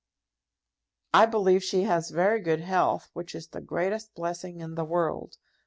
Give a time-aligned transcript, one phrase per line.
[1.13, 5.37] "I believe she has very good health, which is the greatest blessing in the world.